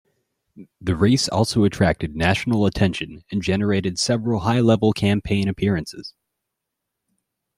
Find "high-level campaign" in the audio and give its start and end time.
4.39-5.47